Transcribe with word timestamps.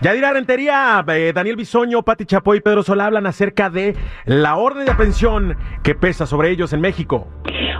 Yadira 0.00 0.32
Rentería, 0.32 1.04
eh, 1.08 1.32
Daniel 1.34 1.56
Bisoño, 1.56 2.02
Pati 2.02 2.24
Chapoy 2.24 2.58
y 2.58 2.60
Pedro 2.60 2.84
Sola 2.84 3.06
hablan 3.06 3.26
acerca 3.26 3.68
de 3.68 3.96
la 4.26 4.56
orden 4.56 4.84
de 4.84 4.92
aprehensión 4.92 5.56
que 5.82 5.96
pesa 5.96 6.24
sobre 6.24 6.50
ellos 6.50 6.72
en 6.72 6.80
México. 6.80 7.26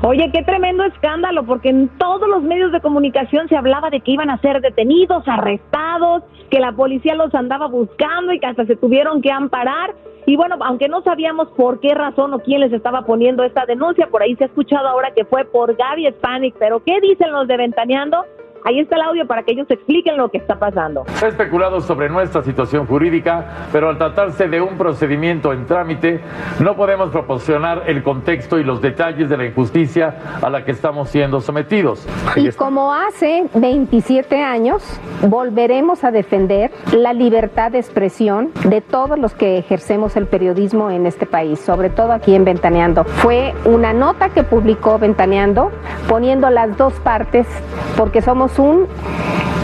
Oye, 0.02 0.28
qué 0.32 0.42
tremendo 0.42 0.82
escándalo, 0.84 1.44
porque 1.44 1.68
en 1.68 1.88
todos 1.96 2.28
los 2.28 2.42
medios 2.42 2.72
de 2.72 2.80
comunicación 2.80 3.48
se 3.48 3.56
hablaba 3.56 3.90
de 3.90 4.00
que 4.00 4.10
iban 4.10 4.30
a 4.30 4.38
ser 4.38 4.60
detenidos, 4.60 5.22
arrestados, 5.28 6.24
que 6.50 6.58
la 6.58 6.72
policía 6.72 7.14
los 7.14 7.32
andaba 7.36 7.68
buscando 7.68 8.32
y 8.32 8.40
que 8.40 8.46
hasta 8.46 8.66
se 8.66 8.74
tuvieron 8.74 9.22
que 9.22 9.30
amparar. 9.30 9.94
Y 10.26 10.36
bueno, 10.36 10.56
aunque 10.60 10.88
no 10.88 11.02
sabíamos 11.02 11.48
por 11.56 11.78
qué 11.78 11.94
razón 11.94 12.34
o 12.34 12.40
quién 12.40 12.60
les 12.60 12.72
estaba 12.72 13.02
poniendo 13.02 13.44
esta 13.44 13.64
denuncia, 13.64 14.08
por 14.08 14.22
ahí 14.22 14.34
se 14.34 14.44
ha 14.44 14.46
escuchado 14.48 14.88
ahora 14.88 15.12
que 15.14 15.24
fue 15.24 15.44
por 15.44 15.76
Gaby 15.76 16.08
Spanik, 16.18 16.56
pero 16.58 16.82
¿qué 16.84 17.00
dicen 17.00 17.30
los 17.30 17.46
de 17.46 17.56
Ventaneando? 17.56 18.24
Ahí 18.68 18.80
está 18.80 18.96
el 18.96 19.02
audio 19.02 19.26
para 19.26 19.44
que 19.44 19.52
ellos 19.52 19.66
expliquen 19.70 20.18
lo 20.18 20.30
que 20.30 20.36
está 20.36 20.58
pasando. 20.58 21.06
Se 21.14 21.24
ha 21.24 21.28
especulado 21.30 21.80
sobre 21.80 22.10
nuestra 22.10 22.42
situación 22.42 22.84
jurídica, 22.86 23.66
pero 23.72 23.88
al 23.88 23.96
tratarse 23.96 24.46
de 24.46 24.60
un 24.60 24.76
procedimiento 24.76 25.54
en 25.54 25.64
trámite, 25.64 26.20
no 26.60 26.76
podemos 26.76 27.08
proporcionar 27.08 27.84
el 27.86 28.02
contexto 28.02 28.58
y 28.58 28.64
los 28.64 28.82
detalles 28.82 29.30
de 29.30 29.38
la 29.38 29.46
injusticia 29.46 30.18
a 30.42 30.50
la 30.50 30.66
que 30.66 30.72
estamos 30.72 31.08
siendo 31.08 31.40
sometidos. 31.40 32.06
Y 32.36 32.50
como 32.50 32.92
hace 32.92 33.48
27 33.54 34.42
años, 34.42 34.82
volveremos 35.22 36.04
a 36.04 36.10
defender 36.10 36.70
la 36.92 37.14
libertad 37.14 37.72
de 37.72 37.78
expresión 37.78 38.50
de 38.66 38.82
todos 38.82 39.18
los 39.18 39.32
que 39.32 39.56
ejercemos 39.56 40.14
el 40.14 40.26
periodismo 40.26 40.90
en 40.90 41.06
este 41.06 41.24
país, 41.24 41.58
sobre 41.58 41.88
todo 41.88 42.12
aquí 42.12 42.34
en 42.34 42.44
Ventaneando. 42.44 43.04
Fue 43.04 43.54
una 43.64 43.94
nota 43.94 44.28
que 44.28 44.42
publicó 44.42 44.98
Ventaneando 44.98 45.70
poniendo 46.06 46.50
las 46.50 46.76
dos 46.76 46.92
partes 47.00 47.46
porque 47.96 48.20
somos 48.20 48.57
un 48.58 48.86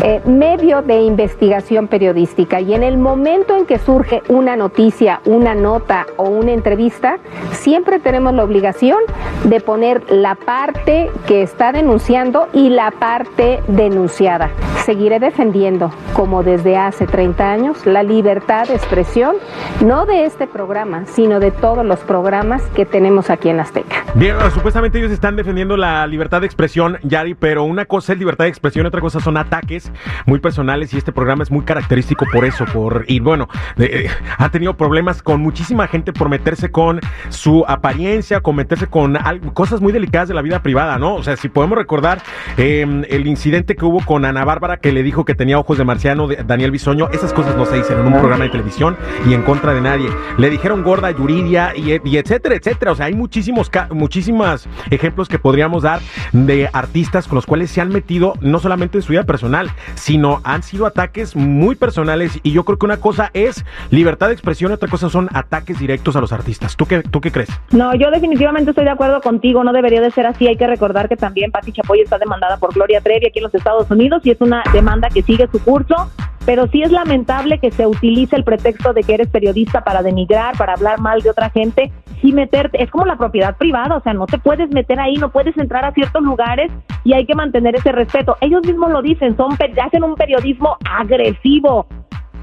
eh, 0.03 0.21
medio 0.27 0.82
de 0.82 1.00
investigación 1.03 1.88
periodística. 1.88 2.60
Y 2.60 2.75
en 2.75 2.82
el 2.82 2.99
momento 2.99 3.56
en 3.56 3.65
que 3.65 3.78
surge 3.78 4.22
una 4.28 4.56
noticia, 4.56 5.21
una 5.25 5.55
nota 5.55 6.06
o 6.16 6.25
una 6.25 6.53
entrevista, 6.53 7.19
siempre 7.53 7.99
tenemos 7.99 8.34
la 8.34 8.44
obligación 8.44 8.99
de 9.44 9.60
poner 9.60 10.03
la 10.10 10.34
parte 10.34 11.10
que 11.27 11.43
está 11.43 11.72
denunciando 11.72 12.49
y 12.53 12.71
la 12.71 12.91
parte 12.91 13.62
denunciada. 13.69 14.50
Seguiré 14.84 15.19
defendiendo, 15.19 15.91
como 16.12 16.43
desde 16.43 16.77
hace 16.77 17.06
30 17.06 17.50
años, 17.50 17.87
la 17.87 18.03
libertad 18.03 18.69
de 18.69 18.75
expresión, 18.75 19.37
no 19.81 20.05
de 20.05 20.25
este 20.27 20.47
programa, 20.47 21.06
sino 21.06 21.41
de 21.41 21.50
todos 21.50 21.84
los 21.84 22.00
programas 22.00 22.62
que 22.75 22.84
tenemos 22.84 23.31
aquí 23.31 23.49
en 23.49 23.60
Azteca. 23.60 24.05
Bien, 24.15 24.37
supuestamente 24.53 24.99
ellos 24.99 25.10
están 25.10 25.37
defendiendo 25.37 25.76
la 25.76 26.06
libertad 26.06 26.41
de 26.41 26.47
expresión, 26.47 26.99
Yari, 27.03 27.34
pero 27.34 27.65
una 27.65 27.87
cosa 27.87 28.12
es 28.12 28.19
libertad 28.19 28.44
de 28.44 28.50
expresión, 28.50 28.87
otra 28.87 29.00
cosa 29.00 29.21
son 29.21 29.37
ataques 29.37 29.91
muy 30.26 30.38
personales 30.38 30.93
y 30.93 30.99
este 30.99 31.12
programa 31.12 31.43
es 31.43 31.50
muy 31.50 31.65
característico 31.65 32.26
por 32.32 32.44
eso, 32.44 32.65
por 32.66 33.05
y 33.09 33.21
bueno, 33.21 33.49
eh, 33.78 34.09
ha 34.38 34.49
tenido 34.50 34.75
problemas 34.76 35.22
con 35.22 35.41
muchísima 35.41 35.87
gente 35.87 36.12
por 36.12 36.28
meterse 36.28 36.71
con 36.71 37.00
su 37.28 37.65
apariencia, 37.66 38.41
con 38.41 38.56
meterse 38.56 38.87
con 38.87 39.16
cosas 39.52 39.80
muy 39.80 39.92
delicadas 39.92 40.28
de 40.28 40.34
la 40.34 40.42
vida 40.42 40.62
privada, 40.62 40.98
¿no? 40.98 41.14
O 41.14 41.22
sea, 41.22 41.36
si 41.36 41.48
podemos 41.48 41.78
recordar 41.78 42.22
em, 42.56 43.04
el 43.08 43.26
incidente 43.26 43.76
que 43.76 43.84
hubo 43.84 44.04
con 44.04 44.24
Ana 44.24 44.44
Bárbara 44.44 44.78
que 44.78 44.92
le 44.92 45.02
dijo 45.02 45.24
que 45.24 45.34
tenía 45.34 45.58
ojos 45.58 45.78
de 45.78 45.84
marciano, 45.84 46.28
Daniel 46.46 46.70
Bisoño, 46.70 47.08
esas 47.12 47.32
cosas 47.32 47.56
no 47.56 47.66
se 47.66 47.76
dicen 47.76 47.98
en 47.98 48.06
un 48.06 48.18
programa 48.18 48.44
de 48.44 48.50
televisión 48.50 48.96
y 49.28 49.34
en 49.34 49.42
contra 49.42 49.74
de 49.74 49.80
nadie. 49.80 50.08
Le 50.38 50.50
dijeron 50.50 50.82
gorda 50.82 51.10
Yuridia 51.10 51.72
y, 51.76 51.92
etcétera, 52.16 52.54
etcétera. 52.54 52.92
O 52.92 52.94
sea, 52.94 53.06
hay 53.06 53.14
muchísimos, 53.14 53.70
muchísimos 53.90 54.68
ejemplos 54.90 55.28
que 55.28 55.38
podríamos 55.38 55.82
dar 55.82 56.00
de 56.32 56.68
artistas 56.72 57.26
con 57.26 57.36
los 57.36 57.46
cuales 57.46 57.70
se 57.70 57.80
han 57.80 57.88
metido 57.88 58.34
no 58.40 58.58
solamente 58.58 58.98
en 58.98 59.02
su 59.02 59.12
vida 59.12 59.24
personal, 59.24 59.70
sino 59.94 60.40
han 60.44 60.62
sido 60.62 60.86
ataques 60.86 61.36
muy 61.36 61.74
personales 61.74 62.38
y 62.42 62.52
yo 62.52 62.64
creo 62.64 62.78
que 62.78 62.86
una 62.86 62.98
cosa 62.98 63.30
es 63.34 63.64
libertad 63.90 64.28
de 64.28 64.34
expresión 64.34 64.70
y 64.70 64.74
otra 64.74 64.88
cosa 64.88 65.08
son 65.08 65.28
ataques 65.32 65.78
directos 65.78 66.16
a 66.16 66.20
los 66.20 66.32
artistas. 66.32 66.76
¿Tú 66.76 66.86
qué, 66.86 67.02
tú 67.02 67.20
qué 67.20 67.30
crees? 67.30 67.48
No, 67.70 67.94
yo 67.94 68.10
definitivamente 68.10 68.70
estoy 68.70 68.84
de 68.84 68.90
acuerdo 68.90 69.20
contigo, 69.24 69.64
no 69.64 69.72
debería 69.72 70.00
de 70.00 70.12
ser 70.12 70.26
así. 70.26 70.46
Hay 70.46 70.56
que 70.56 70.68
recordar 70.68 71.08
que 71.08 71.16
también 71.16 71.50
Pati 71.50 71.72
Chapoy 71.72 72.00
está 72.00 72.18
demandada 72.18 72.58
por 72.58 72.72
Gloria 72.72 73.00
Trevi 73.00 73.26
aquí 73.26 73.40
en 73.40 73.44
los 73.44 73.54
Estados 73.54 73.90
Unidos 73.90 74.22
y 74.24 74.30
es 74.30 74.40
una 74.40 74.62
demanda 74.72 75.08
que 75.08 75.22
sigue 75.22 75.48
su 75.50 75.60
curso 75.64 76.10
pero 76.46 76.66
sí 76.68 76.82
es 76.82 76.92
lamentable 76.92 77.58
que 77.58 77.70
se 77.70 77.86
utilice 77.86 78.36
el 78.36 78.44
pretexto 78.44 78.92
de 78.92 79.02
que 79.02 79.14
eres 79.14 79.28
periodista 79.28 79.82
para 79.82 80.02
denigrar, 80.02 80.56
para 80.56 80.74
hablar 80.74 81.00
mal 81.00 81.22
de 81.22 81.30
otra 81.30 81.50
gente 81.50 81.90
y 82.22 82.32
meterte, 82.32 82.82
es 82.82 82.90
como 82.90 83.04
la 83.04 83.16
propiedad 83.16 83.56
privada, 83.56 83.96
o 83.96 84.00
sea, 84.00 84.14
no 84.14 84.26
te 84.26 84.38
puedes 84.38 84.70
meter 84.70 84.98
ahí, 84.98 85.16
no 85.16 85.30
puedes 85.30 85.56
entrar 85.58 85.84
a 85.84 85.92
ciertos 85.92 86.22
lugares 86.22 86.72
y 87.04 87.12
hay 87.12 87.26
que 87.26 87.34
mantener 87.34 87.76
ese 87.76 87.92
respeto. 87.92 88.36
Ellos 88.40 88.62
mismos 88.66 88.90
lo 88.90 89.02
dicen, 89.02 89.36
son 89.36 89.52
hacen 89.52 90.04
un 90.04 90.14
periodismo 90.14 90.78
agresivo. 90.90 91.86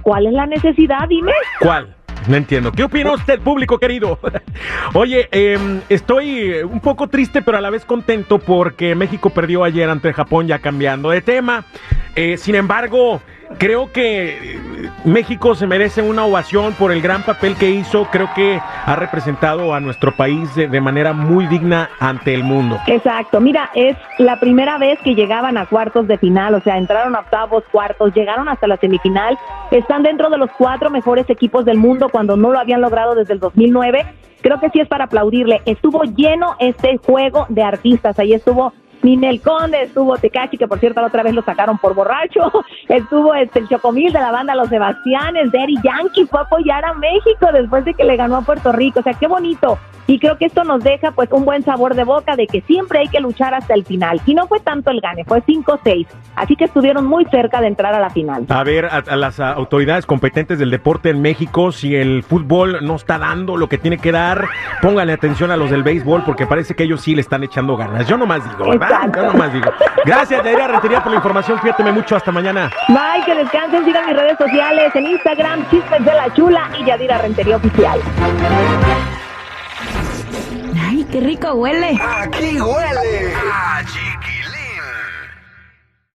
¿Cuál 0.03 0.27
es 0.27 0.33
la 0.33 0.45
necesidad? 0.45 1.07
Dime. 1.07 1.31
¿Cuál? 1.59 1.95
No 2.27 2.35
entiendo. 2.35 2.71
¿Qué 2.71 2.83
opina 2.83 3.13
usted, 3.13 3.39
público 3.39 3.79
querido? 3.79 4.19
Oye, 4.93 5.27
em, 5.31 5.81
estoy 5.89 6.53
un 6.63 6.79
poco 6.79 7.07
triste, 7.07 7.41
pero 7.41 7.57
a 7.57 7.61
la 7.61 7.69
vez 7.69 7.85
contento 7.85 8.39
porque 8.39 8.95
México 8.95 9.31
perdió 9.31 9.63
ayer 9.63 9.89
ante 9.89 10.13
Japón, 10.13 10.47
ya 10.47 10.59
cambiando 10.59 11.09
de 11.09 11.21
tema. 11.21 11.65
Eh, 12.15 12.37
sin 12.37 12.55
embargo, 12.55 13.21
creo 13.57 13.91
que 13.91 14.59
México 15.05 15.55
se 15.55 15.67
merece 15.67 16.01
una 16.01 16.25
ovación 16.25 16.73
por 16.73 16.91
el 16.91 17.01
gran 17.01 17.23
papel 17.23 17.55
que 17.55 17.69
hizo. 17.69 18.05
Creo 18.11 18.29
que 18.35 18.59
ha 18.59 18.95
representado 18.95 19.73
a 19.73 19.79
nuestro 19.79 20.15
país 20.15 20.53
de, 20.55 20.81
manera 20.81 21.13
muy 21.13 21.47
digna 21.47 21.89
ante 21.99 22.33
el 22.33 22.43
mundo. 22.43 22.77
Exacto. 22.87 23.39
Mira, 23.39 23.69
es 23.75 23.95
la 24.17 24.39
primera 24.39 24.77
vez 24.77 24.99
que 25.03 25.15
llegaban 25.15 25.57
a 25.57 25.65
cuartos 25.65 26.07
de 26.07 26.17
final, 26.17 26.55
o 26.55 26.61
sea, 26.61 26.77
entraron 26.77 27.15
a 27.15 27.19
octavos, 27.19 27.63
cuartos, 27.71 28.13
llegaron 28.13 28.49
hasta 28.49 28.67
la 28.67 28.77
semifinal. 28.77 29.37
Están 29.71 30.03
dentro 30.03 30.29
de 30.29 30.37
los 30.37 30.49
cuatro 30.57 30.89
mejores 30.89 31.29
equipos 31.29 31.65
del 31.65 31.77
mundo 31.77 32.09
cuando 32.09 32.35
no 32.35 32.51
lo 32.51 32.59
habían 32.59 32.81
logrado 32.81 33.15
desde 33.15 33.33
el 33.33 33.39
2009. 33.39 34.05
Creo 34.41 34.59
que 34.59 34.69
sí 34.69 34.79
es 34.79 34.87
para 34.87 35.05
aplaudirle. 35.05 35.61
Estuvo 35.65 36.03
lleno 36.03 36.55
este 36.59 36.97
juego 36.97 37.45
de 37.49 37.63
artistas. 37.63 38.17
Ahí 38.17 38.33
estuvo 38.33 38.73
Ninel 39.03 39.41
Conde, 39.41 39.83
estuvo 39.83 40.17
Tecachi, 40.17 40.57
que 40.57 40.67
por 40.67 40.79
cierto 40.79 41.01
la 41.01 41.07
otra 41.07 41.23
vez 41.23 41.33
lo 41.33 41.41
sacaron 41.41 41.77
por 41.77 41.93
borracho, 41.93 42.51
estuvo 42.87 43.33
este, 43.33 43.59
el 43.59 43.67
Chocomil 43.67 44.13
de 44.13 44.19
la 44.19 44.31
banda 44.31 44.55
Los 44.55 44.69
Sebastianes, 44.69 45.51
Daddy 45.51 45.75
Yankee 45.83 46.25
fue 46.25 46.39
a 46.39 46.43
apoyar 46.43 46.85
a 46.85 46.93
México 46.93 47.47
después 47.53 47.85
de 47.85 47.93
que 47.93 48.03
le 48.03 48.15
ganó 48.15 48.37
a 48.37 48.41
Puerto 48.41 48.71
Rico, 48.71 48.99
o 48.99 49.03
sea, 49.03 49.13
qué 49.13 49.27
bonito. 49.27 49.77
Y 50.07 50.19
creo 50.19 50.37
que 50.37 50.45
esto 50.45 50.65
nos 50.65 50.83
deja 50.83 51.11
pues 51.11 51.31
un 51.31 51.45
buen 51.45 51.63
sabor 51.63 51.95
de 51.95 52.03
boca 52.03 52.35
de 52.35 52.45
que 52.45 52.59
siempre 52.61 52.99
hay 52.99 53.07
que 53.07 53.21
luchar 53.21 53.53
hasta 53.53 53.73
el 53.73 53.85
final. 53.85 54.21
Y 54.25 54.33
no 54.33 54.45
fue 54.47 54.59
tanto 54.59 54.91
el 54.91 54.99
gane, 54.99 55.23
fue 55.23 55.41
5-6. 55.41 56.05
Así 56.35 56.55
que 56.57 56.65
estuvieron 56.65 57.05
muy 57.05 57.23
cerca 57.25 57.61
de 57.61 57.67
entrar 57.67 57.93
a 57.93 57.99
la 58.01 58.09
final. 58.09 58.45
A 58.49 58.63
ver, 58.63 58.87
a, 58.87 59.15
las 59.15 59.39
autoridades 59.39 60.05
competentes 60.05 60.59
del 60.59 60.69
deporte 60.69 61.11
en 61.11 61.21
México, 61.21 61.71
si 61.71 61.95
el 61.95 62.23
fútbol 62.23 62.79
no 62.81 62.95
está 62.95 63.17
dando 63.19 63.55
lo 63.55 63.69
que 63.69 63.77
tiene 63.77 63.99
que 63.99 64.11
dar, 64.11 64.47
pónganle 64.81 65.13
atención 65.13 65.49
a 65.51 65.55
los 65.55 65.69
del 65.69 65.83
béisbol 65.83 66.23
porque 66.25 66.45
parece 66.45 66.75
que 66.75 66.83
ellos 66.83 66.99
sí 66.99 67.15
le 67.15 67.21
están 67.21 67.43
echando 67.43 67.77
ganas. 67.77 68.05
Yo 68.07 68.17
nomás 68.17 68.43
digo, 68.49 68.69
¿verdad? 68.69 68.90
Gracias, 70.05 70.43
Yaira 70.43 70.67
Rentería, 70.67 71.01
por 71.01 71.11
la 71.11 71.17
información. 71.17 71.59
Fíjate 71.59 71.83
mucho. 71.91 72.15
Hasta 72.15 72.31
mañana. 72.31 72.71
Bye, 72.87 73.23
que 73.25 73.35
descansen. 73.35 73.85
Sigan 73.85 74.05
mis 74.05 74.15
redes 74.15 74.37
sociales 74.37 74.91
en 74.95 75.07
Instagram, 75.07 75.69
Chismes 75.69 76.05
de 76.05 76.13
la 76.13 76.33
Chula 76.33 76.69
y 76.77 76.85
Yadira 76.85 77.17
Rentería 77.19 77.57
Oficial. 77.57 77.99
Ay, 80.89 81.05
qué 81.11 81.19
rico 81.21 81.53
huele. 81.53 81.99
Aquí 82.01 82.59
huele. 82.59 83.33
Allí 83.75 84.10